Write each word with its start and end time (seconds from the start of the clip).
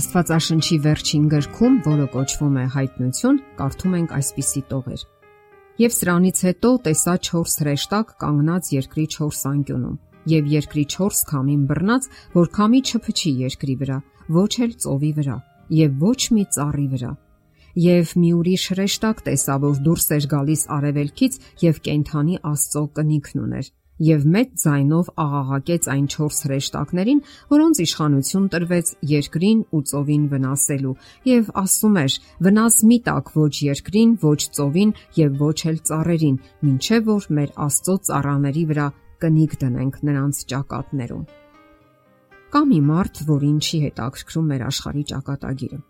Աստվածաշնչի 0.00 0.76
վերջին 0.80 1.24
գրքում, 1.28 1.74
որը 1.84 2.04
կոչվում 2.14 2.54
է 2.56 2.62
Հայտնություն, 2.72 3.38
կարդում 3.58 3.96
ենք 3.98 4.12
այսպիսի 4.16 4.60
տողեր. 4.70 5.00
Եվ 5.82 5.92
սրանից 5.96 6.38
հետո 6.46 6.70
տեսա 6.86 7.14
4 7.26 7.56
հրեշտակ 7.60 8.14
կանգնած 8.22 8.70
երկրի 8.76 9.04
4 9.14 9.42
անկյունում, 9.50 9.98
եւ 10.32 10.48
երկրի 10.54 10.84
4 10.94 11.20
քամին 11.32 11.66
բռնած, 11.68 12.08
որ 12.38 12.48
քամի 12.56 12.80
չփչի 12.80 13.32
երկրի 13.44 13.76
վրա, 13.82 13.98
ոչ 14.40 14.52
էլ 14.64 14.72
ծովի 14.84 15.12
վրա, 15.20 15.36
եւ 15.80 16.00
ոչ 16.06 16.20
մի 16.38 16.44
ծառի 16.56 16.86
վրա։ 16.94 17.12
Եվ 17.90 18.14
մի 18.22 18.30
ուրիշ 18.40 18.64
հրեշտակ 18.72 19.20
տեսա, 19.28 19.58
որ 19.68 19.84
դուրս 19.84 20.06
էր 20.16 20.30
գալիս 20.32 20.62
արևելքից 20.80 21.38
եւ 21.66 21.84
կենթանի 21.90 22.40
Աստծո 22.54 22.86
կնիքն 22.96 23.44
ուներ 23.44 23.70
եւ 24.00 24.24
մեծ 24.34 24.52
ձայնով 24.62 25.10
աղաղակեց 25.24 25.88
այն 25.94 26.06
4 26.14 26.38
հրեշտակներին, 26.44 27.20
որոնց 27.52 27.80
իշխանություն 27.84 28.46
տրվեց 28.54 28.92
երկրին 29.10 29.60
ու 29.76 29.82
ծովին 29.90 30.24
վնասելու, 30.32 30.94
եւ 31.30 31.52
ասում 31.64 31.98
էր. 32.04 32.12
վնաս 32.46 32.76
մի 32.90 32.98
տակ 33.10 33.26
ոչ 33.36 33.54
երկրին, 33.70 34.10
ոչ 34.24 34.40
ծովին 34.56 34.90
եւ 35.20 35.30
ոչ 35.40 35.58
էլ 35.70 35.78
ծառերին, 35.90 36.40
ինչեւ 36.70 37.02
որ 37.10 37.28
մեր 37.36 37.50
Աստծո 37.66 37.94
ծառաների 38.08 38.64
վրա 38.70 38.88
կնիկ 39.20 39.52
դնենք 39.60 39.94
նրանց 40.08 40.42
ճակատներում։ 40.50 41.28
Կա 42.50 42.60
մի 42.66 42.80
մարդ, 42.88 43.22
որին 43.30 43.58
չի 43.62 43.78
հետաքրքրում 43.86 44.50
մեր 44.50 44.66
աշխարհի 44.70 45.04
ճակատագիրը 45.12 45.89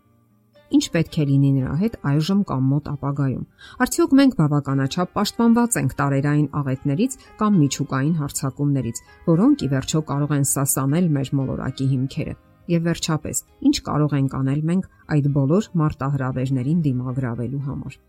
Ինչ 0.71 0.85
պետք 0.91 1.15
է 1.19 1.23
լինի 1.27 1.49
նրա 1.57 1.73
հետ 1.81 1.95
այժմ 2.11 2.41
կամ 2.47 2.67
մոտ 2.71 2.85
ապագայում։ 2.91 3.47
Արդյոք 3.85 4.13
մենք 4.19 4.35
բավականաչափ 4.41 5.09
պաշտպանված 5.17 5.75
ենք 5.81 5.95
տարերային 6.01 6.45
աղետներից 6.61 7.17
կամ 7.41 7.57
միջուկային 7.61 8.13
հարցակումներից, 8.21 9.01
որոնք 9.27 9.65
ի 9.65 9.69
վերջո 9.75 10.01
կարող 10.11 10.31
են 10.37 10.47
սասանել 10.51 11.11
մեր 11.17 11.33
մոլորակի 11.41 11.89
հիմքերը։ 11.91 12.37
Եվ 12.71 12.87
վերջապես, 12.87 13.43
ինչ 13.67 13.75
կարող 13.91 14.15
ենք 14.21 14.39
անել 14.39 14.63
մենք 14.71 14.89
այդ 15.11 15.29
բոլոր 15.35 15.69
մարտահրավերներին 15.81 16.81
դիմագրավելու 16.87 17.63
համար։ 17.67 17.99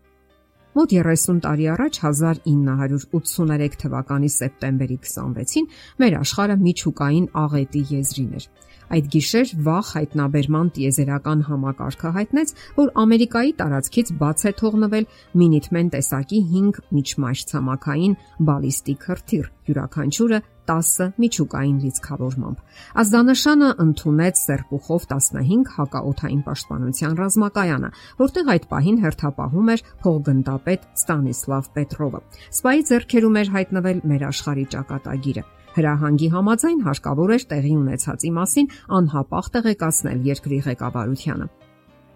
Մոտ 0.73 0.93
30 0.97 1.41
տարի 1.45 1.65
առաջ 1.69 1.97
1983 2.01 3.75
թվականի 3.83 4.29
սեպտեմբերի 4.35 4.95
26-ին 5.03 5.67
մեր 6.01 6.15
աշխարհը 6.17 6.55
միջուկային 6.63 7.27
աղետի 7.43 7.83
եզրին 7.91 8.31
էր։ 8.39 8.47
Այդ 8.93 9.05
գիշեր 9.09 9.51
վաղ 9.65 9.87
հայտնաբերման 9.89 10.67
տիեզերական 10.75 11.39
համակարգը 11.47 12.09
հայտնեց, 12.17 12.51
որ 12.77 12.89
Ամերիկայի 13.03 13.53
տարածքից 13.61 14.11
բաց 14.19 14.43
է 14.45 14.51
թողնվել 14.59 15.07
մինիտմեն 15.41 15.89
տեսակի 15.95 16.41
5 16.53 16.81
միջմայրցամաքային 16.97 18.13
բալիստիկ 18.49 19.07
հրթիռ, 19.09 19.47
յուրաքանչյուրը 19.69 20.39
10 20.69 21.09
միջուկային 21.23 21.79
լիցքավորմամբ։ 21.83 22.61
Ազդանշանը 23.01 23.71
ընդունեց 23.83 24.43
Սերպուխով 24.43 25.07
15 25.15 25.73
հակաօթային 25.73 26.45
պաշտպանության 26.45 27.17
ռազմակայանը, 27.23 27.89
որտեղ 28.21 28.53
այդ 28.53 28.69
պահին 28.73 29.01
հերթապահում 29.03 29.73
էր 29.73 29.83
փողգնդապետ 30.05 30.87
Ստանիսլավ 31.01 31.73
Պետրովը։ 31.73 32.23
Սպայի 32.53 32.87
ձեռքերում 32.93 33.41
էր 33.43 33.53
հայտնվել 33.57 34.07
մեր 34.13 34.25
աշխարհի 34.29 34.65
ճակատագիրը։ 34.77 35.45
Հրահանգի 35.73 36.29
համաձայն 36.37 36.81
հարկավոր 36.87 37.33
էր 37.37 37.43
տեղի 37.53 37.73
ունեցածի 37.81 38.31
մասին 38.37 38.71
անհապաղ 38.99 39.51
տեղեկացնել 39.57 40.25
երկրի 40.29 40.59
ղեկավարությանը։ 40.69 41.47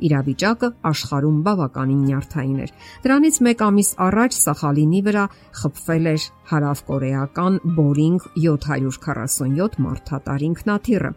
Իրավիճակը 0.08 0.68
աշխարհում 0.92 1.38
բավականին 1.48 2.02
նյարդային 2.08 2.60
էր։ 2.66 2.74
Դրանից 3.06 3.40
1 3.50 3.64
ամիս 3.68 3.90
առաջ 4.08 4.38
Սախալինի 4.38 5.02
վրա 5.08 5.24
խփվել 5.62 6.10
էր 6.14 6.28
հարավկորեական 6.52 7.62
Boeing 7.78 8.20
747 8.46 9.80
մարդատար 9.88 10.46
ինքնաթիռը 10.52 11.12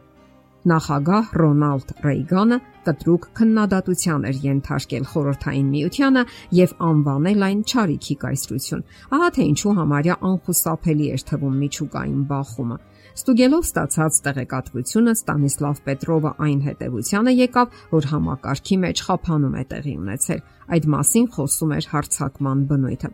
նախագահ 0.69 1.29
Ռոնալդ 1.41 1.93
Ռեյգանը 2.05 2.57
կտրուկ 2.85 3.23
քննադատության 3.39 4.27
էր 4.29 4.41
ենթարկել 4.45 5.07
խորհրդային 5.11 5.71
միությանը 5.73 6.25
եւ 6.59 6.75
անվանել 6.89 7.45
այն 7.47 7.63
ճարիքի 7.71 8.17
կայսրություն։ 8.25 8.85
Ահա 9.17 9.29
թե 9.37 9.47
ինչու 9.51 9.75
համարյա 9.81 10.17
անխուսափելի 10.31 11.07
էր 11.17 11.25
թվում 11.31 11.57
միջուկային 11.65 12.23
բախումը։ 12.31 12.77
Ստուգելով 13.21 13.65
ստացած 13.71 14.21
տեղեկատվությունը 14.29 15.13
Ստանիսլավ 15.17 15.81
Պետրովը 15.89 16.33
այն 16.45 16.61
հետևությանը 16.69 17.33
եկավ, 17.41 17.75
որ 17.97 18.09
համակարգի 18.13 18.77
մեջ 18.85 19.03
խափանում 19.09 19.57
է 19.61 19.65
տեղի 19.73 19.95
ունեցել։ 20.01 20.41
Այդ 20.77 20.89
մասին 20.95 21.27
խոսում 21.41 21.75
էր 21.81 21.89
հարցակման 21.91 22.65
բնույթը։ 22.71 23.11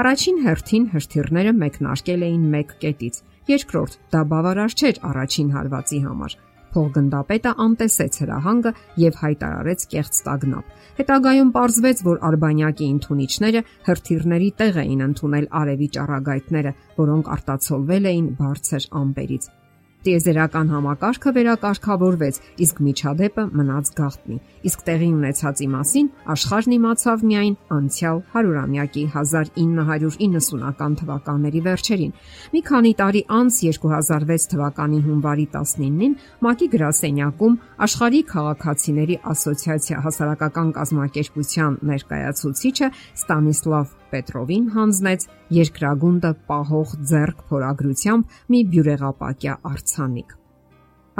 Առաջին 0.00 0.36
հերթին 0.48 0.84
հրթիռները 0.96 1.52
մեկնարկել 1.60 2.22
էին 2.30 2.44
մեկ 2.56 2.70
կետից։ 2.80 3.16
Երկրորդ, 3.50 3.96
դա 4.14 4.20
բավարար 4.30 4.76
չէր 4.80 5.00
առաջին 5.10 5.50
հարվածի 5.56 6.00
համար։ 6.08 6.36
Փողգնդապետը 6.74 7.52
անտեսեց 7.64 8.18
հրահանգը 8.22 8.72
եւ 9.02 9.20
հայտարարեց 9.20 9.86
կեղծ 9.94 10.20
տագնապ։ 10.26 10.74
Հետագայում 11.00 11.52
ողջվեց, 11.56 12.02
որ 12.10 12.20
արբանյակի 12.30 12.90
ընդունիչները 12.94 13.62
հրթիռների 13.88 14.50
տեղ 14.60 14.82
էին 14.84 15.06
ընդունել 15.10 15.48
արևի 15.60 15.88
ճառագայթները, 15.96 16.74
որոնք 17.00 17.32
արտացոլվել 17.36 18.10
էին 18.12 18.28
բարձր 18.40 18.86
ամպերից։ 19.00 19.50
Տիեզերական 20.00 20.70
համակարգը 20.72 21.30
վերակարգավորվեց, 21.36 22.36
իսկ 22.64 22.78
միջադեպը 22.86 23.42
մնաց 23.60 23.90
գաղտնի։ 23.98 24.36
Իսկ 24.70 24.84
տեղի 24.86 25.08
ունեցածի 25.12 25.68
մասին 25.74 26.08
աշխարհն 26.34 26.74
իմացավ 26.76 27.24
միայն 27.30 27.56
անցյալ 27.76 28.22
100-ամյակի 28.32 29.04
1990-ական 29.12 30.96
թվականների 31.02 31.62
վերջերին։ 31.68 32.16
Մի 32.56 32.64
քանի 32.70 32.94
տարի 33.02 33.22
անց 33.40 33.60
2006 33.68 34.50
թվականի 34.54 35.04
հունվարի 35.04 35.46
19-ին 35.60 36.16
ՄԱԿ-ի 36.48 36.72
գրասենյակում 36.80 37.60
աշխարհի 37.84 38.20
քաղաքացիների 38.32 39.20
ասոցիացիա 39.36 40.04
հասարակական 40.08 40.76
կազմակերպության 40.80 41.80
ներկայացուցիչը 41.92 42.94
Ստանիսլավ 43.20 43.99
Պետրովին 44.10 44.66
հանձնեց 44.74 45.24
երկրագունդը 45.60 46.34
պահող 46.50 46.92
ձեռք 47.12 47.40
փորագրությամբ 47.50 48.36
մի 48.54 48.60
բյուրեղապակյա 48.74 49.56
արցանիկ։ 49.70 50.36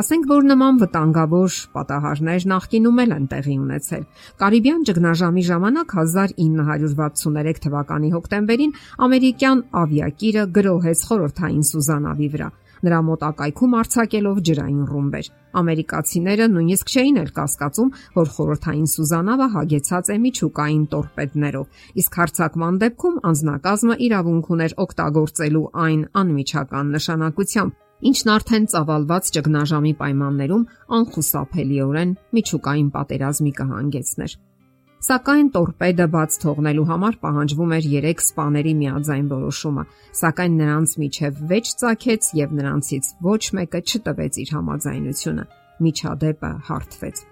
Ասենք 0.01 0.29
որ 0.31 0.45
նման 0.49 0.77
վտանգավոր 0.81 1.57
պատահարներ 1.75 2.45
նախկինում 2.51 3.01
էլ 3.03 3.11
են 3.17 3.25
տեղի 3.33 3.57
ունեցել։ 3.61 4.05
Կարիբյան 4.43 4.85
ճգնաժամի 4.91 5.43
ժամանակ 5.51 5.95
1963 6.03 7.61
թվականի 7.67 8.13
հոկտեմբերին 8.15 8.75
ամերիկյան 9.07 9.63
ավիակիրը 9.83 10.45
գրոհեց 10.57 11.05
խորհրդային 11.11 11.67
Սուզանավի 11.71 12.29
վրա 12.37 12.49
նրա 12.87 12.99
մոտակայքում 13.11 13.77
արྩակելով 13.81 14.41
ջրային 14.49 14.83
ռումբեր։ 14.91 15.29
Ամերիկացիները 15.61 16.47
նույնիսկ 16.55 16.93
չէին 16.95 17.21
էլ 17.21 17.31
կասկածում, 17.37 17.93
որ 18.17 18.29
խորհրդային 18.35 18.89
Սուզանավը 18.95 19.49
հագեցած 19.55 20.11
է 20.11 20.17
միջուկային 20.25 20.85
տորպեդներով, 20.95 21.81
իսկ 22.01 22.19
հարցակման 22.21 22.81
դեպքում 22.85 23.17
անznակազմը 23.31 23.97
իրավունք 24.11 24.53
ուներ 24.57 24.77
օգտագործելու 24.85 25.65
այն 25.87 26.05
անմիջական 26.23 26.95
նշանակությամբ, 26.97 27.75
ինչն 28.11 28.31
արդեն 28.37 28.71
ծավալված 28.75 29.33
ճգնաժամի 29.37 29.93
պայմաններում 30.05 30.69
անխուսափելիորեն 31.01 32.15
միջուկային 32.39 32.95
պատերազմի 32.95 33.53
կհանգեցներ։ 33.61 34.39
Սակայն 35.01 35.47
տորպեդը 35.55 36.07
բաց 36.13 36.35
թողնելու 36.43 36.83
համար 36.91 37.15
պահանջվում 37.23 37.71
էր 37.77 37.87
3 37.93 38.19
սպաների 38.21 38.73
միաձայն 38.81 39.31
որոշումը, 39.31 39.85
սակայն 40.19 40.59
նրանց 40.61 40.93
միջև 41.03 41.39
վեճ 41.53 41.71
ցակեց 41.83 42.29
եւ 42.37 42.53
նրանցից 42.59 43.09
ոչ 43.25 43.41
մեկը 43.59 43.81
չտվեց 43.81 44.39
իր 44.45 44.53
համաձայնությունը։ 44.57 45.47
Միջադեպը 45.87 46.53
հարթվեց։ 46.69 47.25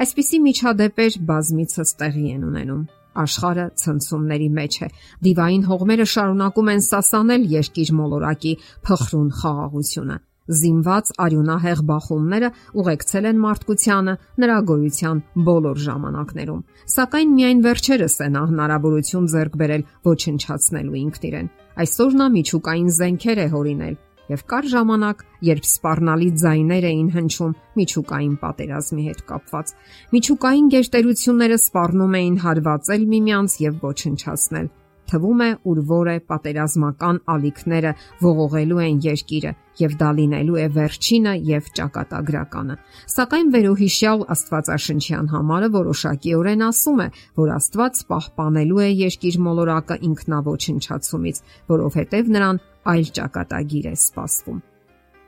Այսպիսի 0.00 0.40
միջադեպեր 0.48 1.20
բազմիցս 1.28 1.94
տեղի 2.00 2.26
են 2.40 2.48
ունենում 2.48 2.88
աշխարը 3.20 3.68
ցնցումների 3.84 4.48
մեջ 4.56 4.80
է։ 4.80 4.90
Դիվային 5.28 5.68
հողմերը 5.68 6.08
շարունակում 6.14 6.72
են 6.72 6.82
սասանել 6.88 7.46
երկիր 7.60 7.94
մոլորակի 8.00 8.56
փխրուն 8.86 9.30
խաղաղությունը 9.42 10.16
զինված 10.60 11.12
արյունահեղ 11.24 11.80
բախումները 11.90 12.50
ուղեկցել 12.82 13.30
են 13.30 13.40
մարդկությանը 13.44 14.14
նրա 14.42 14.58
գոյության 14.70 15.22
բոլոր 15.48 15.80
ժամանակներում։ 15.86 16.62
Սակայն 16.96 17.34
միայն 17.38 17.64
վերջերս 17.70 18.16
է 18.20 18.28
նա 18.34 18.44
հնարավորություն 18.50 19.30
ձեռք 19.34 19.58
բերել 19.62 19.88
ոչնչացնելու 20.10 21.00
ինքն 21.00 21.26
իրեն։ 21.30 21.50
Այսօր 21.80 22.16
նա 22.20 22.30
միջուկային 22.36 22.94
զենքեր 23.00 23.40
է 23.40 23.48
հորինել 23.54 23.98
եւ 24.30 24.42
կար 24.50 24.66
ժամանակ, 24.70 25.22
երբ 25.42 25.64
սпарնալի 25.66 26.28
ձայներ 26.42 26.84
էին 26.90 27.08
հնչում 27.16 27.54
միջուկային 27.80 28.36
պատերազմի 28.42 29.06
հետ 29.10 29.22
կապված։ 29.30 29.72
Միջուկային 30.14 30.68
գերտերությունները 30.74 31.58
սпарնում 31.64 32.14
էին 32.20 32.36
հարվածել 32.44 33.08
միմյանց 33.14 33.56
եւ 33.66 33.80
ոչնչացնել 33.90 34.70
թվում 35.10 35.40
է 35.44 35.50
ուր 35.70 35.80
որը 35.90 36.14
պատերազմական 36.30 37.18
ալիքները 37.34 37.92
ողողելու 38.22 38.80
են 38.84 39.00
երկիրը 39.06 39.52
եւ 39.80 39.96
դա 40.00 40.10
լինելու 40.18 40.58
է 40.60 40.66
վերջինը 40.76 41.34
եւ 41.50 41.68
ճակատագրականը։ 41.78 42.76
Սակայն 43.14 43.52
վերոհիշյալ 43.54 44.24
Աստվածաշնչյան 44.34 45.30
համարը 45.34 45.70
որոշակիորեն 45.76 46.64
ասում 46.68 47.00
է, 47.00 47.08
որ 47.40 47.52
Աստված 47.56 48.02
պահպանելու 48.10 48.82
է 48.86 48.88
երկիր 49.00 49.40
մոլորակը 49.46 50.00
ինքնավոչնչացումից, 50.10 51.42
որովհետեւ 51.74 52.32
նրան 52.36 52.62
այլ 52.90 53.12
ճակատագիր 53.20 53.90
է 53.90 53.94
սպասվում։ 54.00 54.62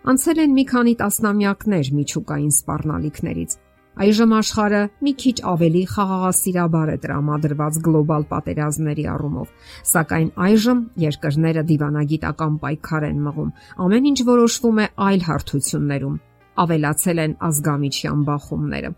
Անցել 0.03 0.39
են 0.43 0.57
մի 0.59 0.65
քանի 0.73 0.95
տասնամյակներ 0.99 1.93
միջուկային 1.97 2.55
սպառնալիքներից 2.59 3.61
Այժմ 3.93 4.31
աշխարհը 4.39 4.79
մի 5.05 5.13
քիչ 5.21 5.35
ավելի 5.53 5.81
խաղաղասիրաբար 5.93 6.91
է 6.93 6.97
տրամադրված 7.03 7.79
գլոբալ 7.85 8.23
պատերազմների 8.31 9.03
առումով, 9.13 9.51
սակայն 9.91 10.31
այժմ 10.47 10.79
երկրները 11.03 11.65
դիվանագիտական 11.71 12.55
պայքար 12.63 13.07
են 13.11 13.19
մղում։ 13.27 13.51
Ամեն 13.85 14.09
ինչ 14.13 14.19
որոշվում 14.33 14.81
է 14.81 14.87
այլ 15.09 15.27
հարթություններում։ 15.29 16.15
Ավելացել 16.63 17.21
են 17.27 17.35
ազգամիչյան 17.53 18.23
բախումները։ 18.33 18.93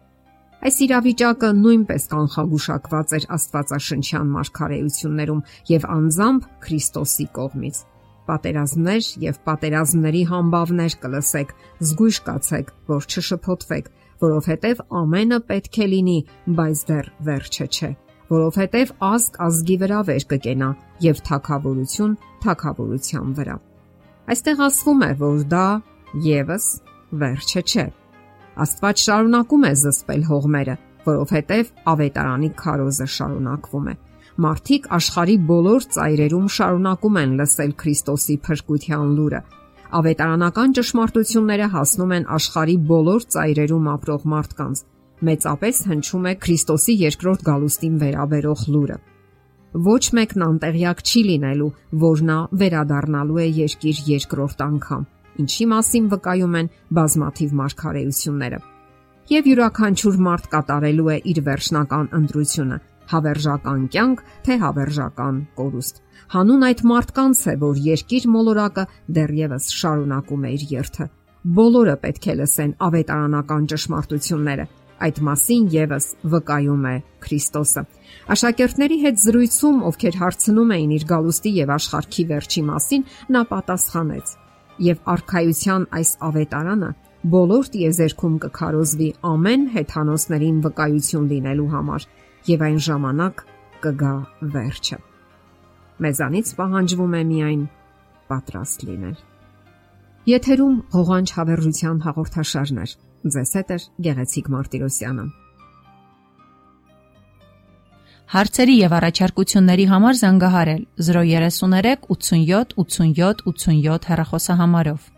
Այս 0.65 0.77
իրավիճակը 0.85 1.51
նույնպես 1.65 2.07
կանխագուշակված 2.15 3.17
էր 3.19 3.27
Աստվածաշնչյան 3.35 4.31
մարգարեություններում 4.39 5.43
եւ 5.75 5.91
անձամբ 5.99 6.47
Քրիստոսի 6.65 7.27
կողմից 7.35 7.83
պատերազմներ 8.25 9.09
եւ 9.21 9.39
պատերազմների 9.45 10.23
համբավներ 10.31 10.95
կլսեք, 11.03 11.51
զգույշ 11.85 12.21
կացեք, 12.29 12.71
որ 12.89 13.09
չշփոթվեք, 13.13 13.91
որովհետև 14.25 14.83
ամենը 15.01 15.39
պետք 15.51 15.79
է 15.85 15.87
լինի, 15.93 16.19
բայց 16.59 16.83
դեռ 16.89 17.11
վերջը 17.29 17.67
չէ, 17.75 17.91
որովհետև 18.35 18.93
ազգ 19.09 19.39
ազգի 19.47 19.77
վրա 19.83 20.01
վեր 20.09 20.27
կկենա 20.33 20.71
եւ 21.05 21.21
թակավորություն 21.29 22.17
թակավորության 22.45 23.35
վրա։ 23.39 23.57
Այստեղ 24.35 24.63
ասվում 24.65 25.05
է, 25.05 25.11
որ 25.21 25.45
դա 25.53 25.67
եւս 26.25 26.67
վերջը 27.21 27.63
չէ։ 27.65 27.87
Աստված 28.65 29.03
շարունակում 29.05 29.65
է 29.69 29.73
զսպել 29.83 30.23
հողմերը, 30.31 30.77
որովհետև 31.05 31.73
ավետարանի 31.93 32.51
քարոզը 32.61 33.09
շարունակվում 33.15 33.89
է։ 33.93 33.95
Մարդիկ 34.45 34.87
աշխարի 34.99 35.37
բոլոր 35.51 35.85
ծայրերում 35.95 36.47
շարունակում 36.55 37.19
են 37.21 37.35
լսել 37.41 37.75
Քրիստոսի 37.83 38.37
փրկության 38.47 39.13
լուրը, 39.19 39.41
ավետարանական 39.99 40.75
ճշմարտությունները 40.79 41.67
հասնում 41.75 42.13
են 42.17 42.29
աշխարի 42.37 42.77
բոլոր 42.91 43.27
ծայրերում 43.35 43.89
ապրող 43.95 44.27
մարդկանց։ 44.35 44.83
Մեծապես 45.29 45.81
հնչում 45.91 46.29
է 46.31 46.33
Քրիստոսի 46.45 46.95
երկրորդ 47.05 47.45
գալուստին 47.49 47.99
վերաբերող 48.03 48.65
լուրը։ 48.75 48.97
Ոչ 49.85 50.05
մեկն 50.19 50.45
անտեղյակ 50.47 51.01
չի 51.03 51.21
լինելու, 51.29 51.71
որ 52.05 52.21
նա 52.31 52.39
վերադառնալու 52.61 53.41
է 53.43 53.47
երկիր 53.59 54.03
երկրորդ 54.11 54.61
անգամ, 54.67 55.07
ինչի 55.45 55.67
մասին 55.75 56.05
վկայում 56.15 56.59
են 56.61 56.71
բազմաթիվ 56.99 57.55
մարգարեությունները։ 57.61 58.61
Եվ 59.35 59.49
յուրաքանչյուր 59.51 60.17
մարդ 60.29 60.47
կատարելու 60.53 61.11
է 61.15 61.17
իր 61.33 61.39
վերջնական 61.49 62.11
ընտրությունը՝ 62.19 62.79
հավերժական 63.15 63.87
կյանք, 63.95 64.23
թե 64.45 64.59
հավերժական 64.65 65.41
կորուստ։ 65.59 66.04
Հանուն 66.33 66.65
այդ 66.69 66.81
մարդկանց 66.89 67.41
է, 67.45 67.55
որ 67.61 67.81
երկիր 67.85 68.27
մոլորակը 68.35 68.85
դեռևս 69.19 69.69
շարունակում 69.81 70.45
է 70.45 70.53
իր 70.55 70.65
երթը։ 70.75 71.07
Բոլորը 71.59 71.97
պետք 72.05 72.27
է 72.33 72.35
լսեն 72.41 72.73
ավետարանական 72.87 73.67
ճշմարտությունները։ 73.75 74.67
Այդ 75.05 75.19
մասին 75.29 75.65
եւս 75.75 76.07
վկայում 76.33 76.85
է 76.89 76.95
Քրիստոսը։ 77.25 77.83
Աշակերտների 78.35 78.99
հետ 79.05 79.19
զրույցում, 79.25 79.81
ովքեր 79.91 80.19
հարցնում 80.23 80.75
էին 80.79 80.95
իր 80.95 81.07
գալուստի 81.11 81.53
եւ 81.61 81.73
աշխարհքի 81.75 82.25
վերջի 82.31 82.63
մասին, 82.71 83.07
նա 83.35 83.43
պատասխանեց. 83.53 84.37
Եվ 84.85 85.03
արխայության 85.15 85.89
այս 85.99 86.11
ավետարանը 86.29 86.91
բոլոր 87.35 87.69
տիեզերքում 87.75 88.35
կքարոզվի 88.43 89.11
ամեն 89.29 89.63
հեթանոսներին 89.77 90.61
վկայություն 90.67 91.31
լինելու 91.33 91.73
համար 91.75 92.07
եւ 92.53 92.69
այն 92.69 92.79
ժամանակ 92.89 93.45
կգա 93.87 94.15
վերջը։ 94.55 94.99
Մեզանից 96.03 96.49
պահանջվում 96.59 97.13
է 97.15 97.23
միայն 97.31 97.63
պատրաստ 98.31 98.85
լինել։ 98.89 99.17
Եթերում 100.25 100.77
հողանջ 100.95 101.33
հավերժության 101.39 101.99
հաղորդաշարներ։ 102.05 102.95
Ձեզ 103.35 103.51
հետ 103.59 103.71
է 103.75 103.79
Գեղեցիկ 104.07 104.49
Մարտիրոսյանը։ 104.55 105.27
Հարցերի 108.35 108.75
եւ 108.81 108.95
առաջարկությունների 108.99 109.85
համար 109.93 110.19
զանգահարել 110.25 110.83
033 111.09 112.09
87 112.11 112.75
87 112.81 113.45
87 113.47 114.09
հեռախոսահամարով։ 114.11 115.11